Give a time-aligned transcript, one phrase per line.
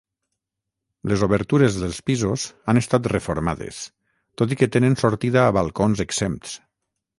[1.11, 3.83] Les obertures dels pisos han estat reformades,
[4.43, 6.61] tot i que tenen sortida a balcons exempts.